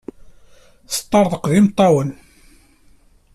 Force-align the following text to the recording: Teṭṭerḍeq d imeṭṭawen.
Teṭṭerḍeq 0.93 1.43
d 1.51 1.53
imeṭṭawen. 1.59 2.09